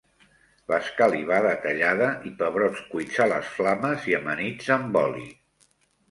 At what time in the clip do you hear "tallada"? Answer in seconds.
1.65-2.07